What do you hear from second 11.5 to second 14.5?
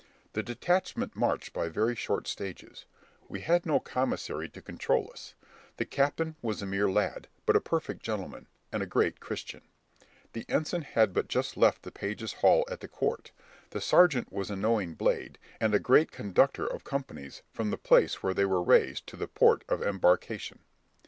left the page's hall at the court; the serjeant was